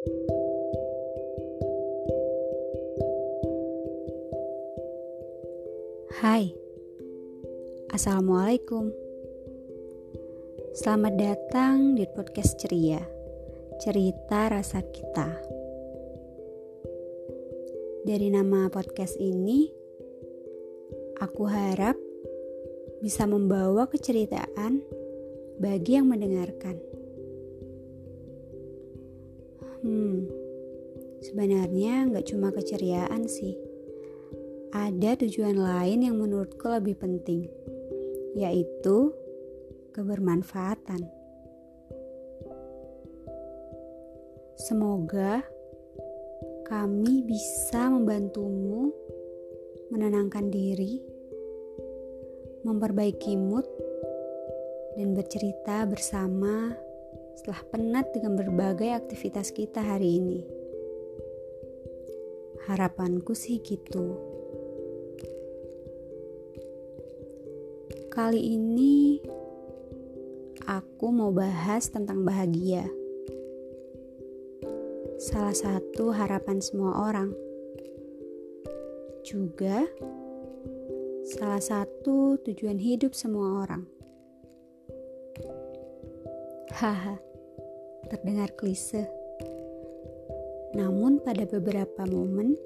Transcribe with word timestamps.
Hai, 0.00 0.08
Assalamualaikum. 7.92 8.96
Selamat 10.72 11.20
datang 11.20 12.00
di 12.00 12.08
podcast 12.16 12.56
ceria, 12.56 13.04
cerita 13.84 14.48
rasa 14.48 14.80
kita. 14.80 15.28
Dari 18.08 18.32
nama 18.32 18.72
podcast 18.72 19.20
ini, 19.20 19.68
aku 21.20 21.44
harap 21.44 22.00
bisa 23.04 23.28
membawa 23.28 23.84
keceritaan 23.84 24.80
bagi 25.60 26.00
yang 26.00 26.08
mendengarkan. 26.08 26.99
Hmm, 29.80 30.28
sebenarnya 31.24 32.08
nggak 32.08 32.26
cuma 32.28 32.52
keceriaan 32.52 33.24
sih. 33.26 33.56
Ada 34.70 35.18
tujuan 35.26 35.58
lain 35.58 36.06
yang 36.06 36.16
menurutku 36.20 36.70
lebih 36.70 36.94
penting, 37.00 37.50
yaitu 38.38 39.10
kebermanfaatan. 39.90 41.08
Semoga 44.60 45.42
kami 46.68 47.26
bisa 47.26 47.90
membantumu 47.90 48.94
menenangkan 49.90 50.52
diri 50.52 51.20
memperbaiki 52.64 53.40
mood, 53.40 53.64
dan 54.96 55.16
bercerita 55.16 55.88
bersama 55.88 56.76
setelah 57.40 57.64
penat 57.72 58.04
dengan 58.12 58.36
berbagai 58.36 58.92
aktivitas 58.92 59.48
kita 59.56 59.80
hari 59.80 60.20
ini. 60.20 60.44
Harapanku 62.68 63.32
sih 63.32 63.64
gitu. 63.64 64.12
Kali 68.12 68.60
ini 68.60 69.24
aku 70.68 71.08
mau 71.08 71.32
bahas 71.32 71.88
tentang 71.88 72.28
bahagia. 72.28 72.84
Salah 75.16 75.56
satu 75.56 76.12
harapan 76.12 76.60
semua 76.60 77.08
orang. 77.08 77.32
Juga 79.24 79.88
salah 81.24 81.64
satu 81.64 82.36
tujuan 82.44 82.76
hidup 82.76 83.16
semua 83.16 83.64
orang. 83.64 83.88
Haha, 86.76 87.29
terdengar 88.10 88.50
klise. 88.58 89.06
Namun 90.74 91.22
pada 91.22 91.46
beberapa 91.46 92.04
momen, 92.10 92.58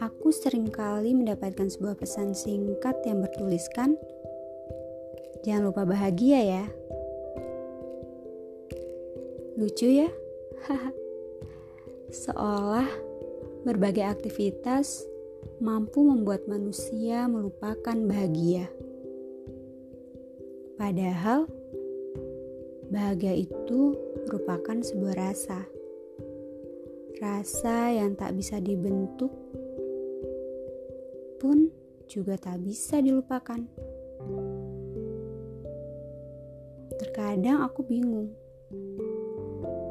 aku 0.00 0.32
sering 0.32 0.72
kali 0.72 1.12
mendapatkan 1.12 1.68
sebuah 1.68 2.00
pesan 2.00 2.32
singkat 2.32 2.96
yang 3.04 3.20
bertuliskan, 3.20 4.00
Jangan 5.40 5.72
lupa 5.72 5.88
bahagia 5.88 6.40
ya. 6.44 6.64
Lucu 9.56 9.88
ya? 9.88 10.08
Seolah 12.24 12.88
berbagai 13.64 14.04
aktivitas 14.04 15.08
mampu 15.64 16.04
membuat 16.04 16.44
manusia 16.44 17.24
melupakan 17.24 17.96
bahagia. 18.04 18.68
Padahal, 20.76 21.48
bahagia 22.90 23.38
itu 23.38 23.96
merupakan 24.26 24.76
sebuah 24.82 25.14
rasa. 25.16 25.64
Rasa 27.22 27.94
yang 27.94 28.18
tak 28.18 28.36
bisa 28.36 28.60
dibentuk 28.60 29.32
pun 31.40 31.70
juga 32.10 32.36
tak 32.36 32.60
bisa 32.60 33.00
dilupakan. 33.00 33.64
Terkadang 37.00 37.64
aku 37.64 37.86
bingung 37.86 38.34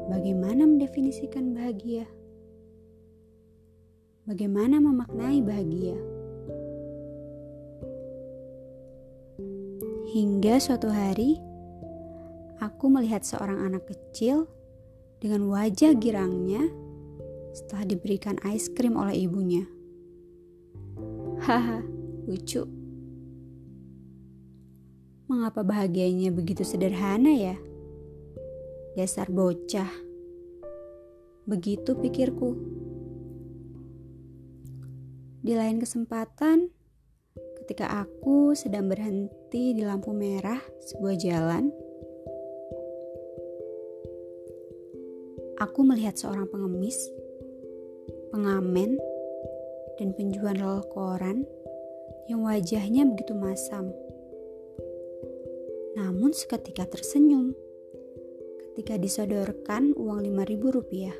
bagaimana 0.06 0.62
mendefinisikan 0.62 1.56
bahagia 1.56 2.06
bagaimana 4.30 4.78
memaknai 4.78 5.42
bahagia. 5.42 5.98
Hingga 10.14 10.62
suatu 10.62 10.86
hari, 10.86 11.38
aku 12.60 12.92
melihat 12.92 13.24
seorang 13.24 13.64
anak 13.64 13.88
kecil 13.88 14.44
dengan 15.18 15.48
wajah 15.48 15.96
girangnya 15.96 16.68
setelah 17.56 17.88
diberikan 17.88 18.36
es 18.46 18.68
krim 18.70 18.94
oleh 18.94 19.24
ibunya. 19.26 19.64
Haha, 21.40 21.80
lucu. 22.28 22.68
Mengapa 25.26 25.64
bahagianya 25.64 26.28
begitu 26.30 26.62
sederhana 26.62 27.32
ya? 27.32 27.56
Dasar 28.94 29.32
bocah. 29.32 29.88
Begitu 31.48 31.96
pikirku. 31.96 32.60
Di 35.40 35.56
lain 35.56 35.80
kesempatan, 35.80 36.68
ketika 37.64 38.04
aku 38.04 38.52
sedang 38.52 38.92
berhenti 38.92 39.72
di 39.72 39.80
lampu 39.80 40.12
merah 40.12 40.60
sebuah 40.84 41.16
jalan, 41.16 41.72
aku 45.60 45.84
melihat 45.84 46.16
seorang 46.16 46.48
pengemis, 46.48 47.12
pengamen, 48.32 48.96
dan 50.00 50.16
penjual 50.16 50.56
koran 50.88 51.44
yang 52.32 52.48
wajahnya 52.48 53.04
begitu 53.04 53.36
masam. 53.36 53.92
Namun 56.00 56.32
seketika 56.32 56.88
tersenyum 56.88 57.52
ketika 58.72 58.96
disodorkan 58.96 59.92
uang 60.00 60.24
5000 60.24 60.72
rupiah. 60.72 61.16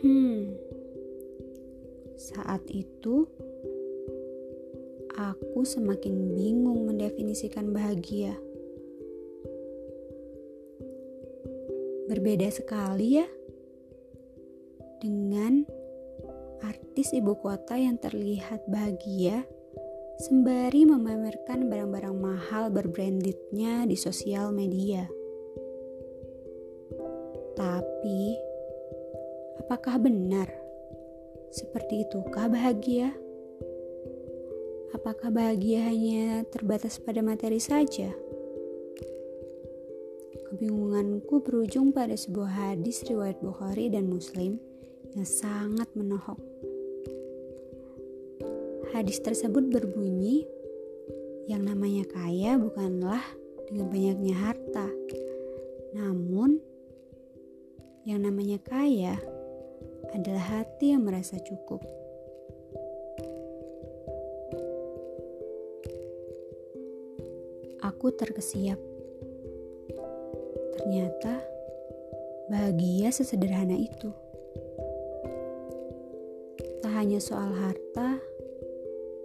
Hmm, 0.00 0.56
saat 2.16 2.64
itu, 2.72 3.28
aku 5.12 5.60
semakin 5.68 6.32
bingung 6.32 6.88
mendefinisikan 6.88 7.76
bahagia. 7.76 8.32
Berbeda 12.04 12.52
sekali 12.52 13.20
ya 13.20 13.26
dengan 15.04 15.64
artis 16.64 17.12
ibu 17.12 17.36
kota 17.36 17.76
yang 17.76 18.00
terlihat 18.00 18.64
bahagia 18.68 19.44
sembari 20.16 20.88
memamerkan 20.88 21.68
barang-barang 21.68 22.16
mahal 22.16 22.72
berbrandednya 22.72 23.84
di 23.84 23.96
sosial 23.98 24.54
media. 24.54 25.04
Tapi, 27.54 28.38
apakah 29.60 29.98
benar? 30.00 30.48
Seperti 31.50 32.08
itukah 32.08 32.50
bahagia? 32.50 33.14
Apakah 34.94 35.34
bahagia 35.34 35.84
hanya 35.90 36.46
terbatas 36.48 37.02
pada 37.02 37.18
materi 37.20 37.58
saja? 37.58 38.14
Kebingunganku 40.54 41.42
berujung 41.42 41.90
pada 41.90 42.14
sebuah 42.14 42.46
hadis 42.46 43.02
riwayat 43.10 43.42
Bukhari 43.42 43.90
dan 43.90 44.06
Muslim 44.06 44.62
yang 45.10 45.26
sangat 45.26 45.90
menohok. 45.98 46.38
Hadis 48.94 49.18
tersebut 49.18 49.66
berbunyi, 49.66 50.46
yang 51.50 51.66
namanya 51.66 52.06
kaya 52.06 52.54
bukanlah 52.54 53.18
dengan 53.66 53.90
banyaknya 53.90 54.34
harta, 54.38 54.86
namun 55.90 56.62
yang 58.06 58.22
namanya 58.22 58.62
kaya 58.62 59.18
adalah 60.14 60.62
hati 60.62 60.94
yang 60.94 61.02
merasa 61.02 61.34
cukup. 61.42 61.82
Aku 67.82 68.14
terkesiap. 68.14 68.93
Ternyata 70.84 71.40
bahagia 72.52 73.08
sesederhana 73.08 73.72
itu. 73.72 74.12
Tak 76.84 76.92
hanya 76.92 77.16
soal 77.24 77.56
harta, 77.56 78.20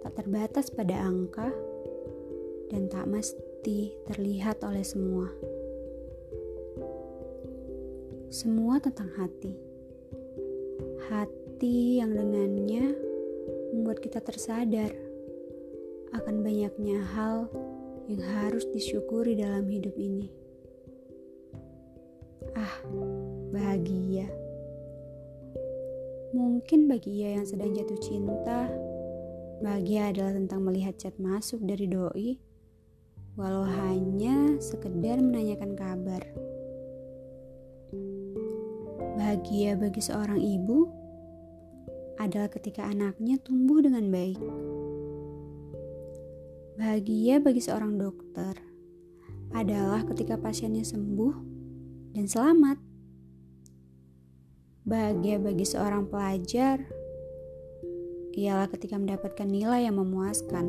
tak 0.00 0.12
terbatas 0.16 0.72
pada 0.72 0.96
angka, 1.04 1.52
dan 2.72 2.88
tak 2.88 3.04
mesti 3.04 3.92
terlihat 4.08 4.64
oleh 4.64 4.80
semua. 4.80 5.28
Semua 8.32 8.80
tentang 8.80 9.12
hati 9.20 9.70
hati 11.10 12.00
yang 12.00 12.14
dengannya 12.14 12.94
membuat 13.74 14.00
kita 14.00 14.22
tersadar 14.22 14.88
akan 16.16 16.40
banyaknya 16.40 17.02
hal 17.02 17.52
yang 18.06 18.22
harus 18.22 18.64
disyukuri 18.70 19.36
dalam 19.36 19.66
hidup 19.68 19.92
ini. 19.98 20.32
Bahagia. 23.50 24.30
Mungkin 26.30 26.86
bagi 26.86 27.22
ia 27.22 27.42
yang 27.42 27.46
sedang 27.46 27.74
jatuh 27.74 27.98
cinta, 27.98 28.70
bahagia 29.58 30.14
adalah 30.14 30.38
tentang 30.38 30.62
melihat 30.62 30.94
chat 30.94 31.14
masuk 31.18 31.58
dari 31.66 31.90
doi, 31.90 32.38
walau 33.34 33.66
hanya 33.66 34.54
sekedar 34.62 35.18
menanyakan 35.18 35.74
kabar. 35.74 36.22
Bahagia 39.18 39.74
bagi 39.74 39.98
seorang 39.98 40.38
ibu 40.38 40.86
adalah 42.22 42.46
ketika 42.46 42.86
anaknya 42.86 43.40
tumbuh 43.42 43.82
dengan 43.82 44.06
baik. 44.14 44.38
Bahagia 46.78 47.42
bagi 47.42 47.60
seorang 47.60 47.98
dokter 47.98 48.54
adalah 49.50 50.06
ketika 50.06 50.38
pasiennya 50.38 50.86
sembuh 50.86 51.49
dan 52.14 52.26
selamat. 52.26 52.78
Bahagia 54.82 55.38
bagi 55.38 55.62
seorang 55.62 56.10
pelajar 56.10 56.82
ialah 58.34 58.66
ketika 58.72 58.98
mendapatkan 58.98 59.46
nilai 59.46 59.86
yang 59.86 60.00
memuaskan. 60.00 60.66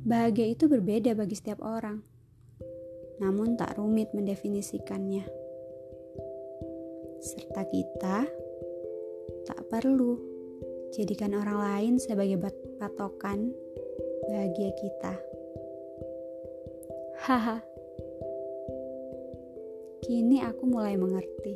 Bahagia 0.00 0.56
itu 0.56 0.64
berbeda 0.64 1.12
bagi 1.12 1.36
setiap 1.36 1.60
orang, 1.60 2.00
namun 3.20 3.60
tak 3.60 3.76
rumit 3.76 4.08
mendefinisikannya. 4.16 5.28
Serta 7.20 7.68
kita 7.68 8.24
tak 9.44 9.60
perlu 9.68 10.16
jadikan 10.96 11.36
orang 11.36 11.60
lain 11.60 11.94
sebagai 12.00 12.40
patokan 12.80 13.52
bahagia 14.32 14.72
kita. 14.80 15.14
Haha. 17.20 17.69
Kini 20.00 20.40
aku 20.40 20.64
mulai 20.64 20.96
mengerti 20.96 21.54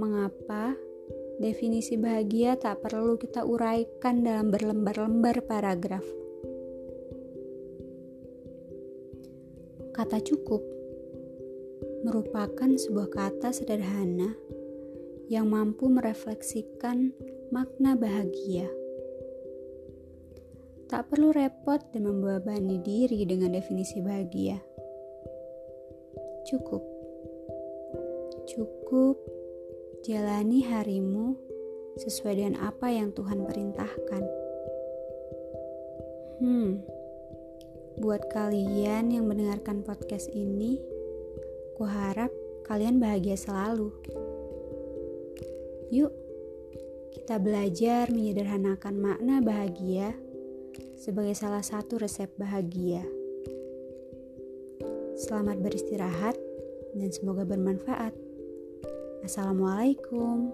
mengapa 0.00 0.72
definisi 1.40 2.00
bahagia 2.00 2.56
tak 2.56 2.80
perlu 2.84 3.20
kita 3.20 3.44
uraikan 3.44 4.24
dalam 4.24 4.48
berlembar-lembar 4.48 5.44
paragraf. 5.44 6.04
Kata 9.92 10.20
cukup 10.24 10.64
merupakan 12.04 12.70
sebuah 12.80 13.08
kata 13.12 13.52
sederhana 13.52 14.32
yang 15.28 15.52
mampu 15.52 15.92
merefleksikan 15.92 17.12
makna 17.52 17.96
bahagia. 17.96 18.68
Tak 20.90 21.06
perlu 21.06 21.30
repot 21.30 21.78
dan 21.94 22.08
membebani 22.08 22.82
diri 22.82 23.22
dengan 23.22 23.54
definisi 23.54 24.02
bahagia. 24.02 24.69
Cukup. 26.50 26.82
Cukup 28.50 29.22
jalani 30.02 30.66
harimu 30.66 31.38
sesuai 31.94 32.42
dengan 32.42 32.58
apa 32.66 32.90
yang 32.90 33.14
Tuhan 33.14 33.46
perintahkan. 33.46 34.22
Hmm. 36.42 36.82
Buat 38.02 38.34
kalian 38.34 39.14
yang 39.14 39.30
mendengarkan 39.30 39.86
podcast 39.86 40.26
ini, 40.34 40.82
kuharap 41.78 42.34
kalian 42.66 42.98
bahagia 42.98 43.38
selalu. 43.38 43.94
Yuk, 45.94 46.10
kita 47.14 47.38
belajar 47.38 48.10
menyederhanakan 48.10 48.98
makna 48.98 49.38
bahagia 49.38 50.18
sebagai 50.98 51.38
salah 51.38 51.62
satu 51.62 52.02
resep 52.02 52.26
bahagia. 52.34 53.19
Selamat 55.20 55.60
beristirahat 55.60 56.32
dan 56.96 57.12
semoga 57.12 57.44
bermanfaat. 57.44 58.16
Assalamualaikum. 59.20 60.48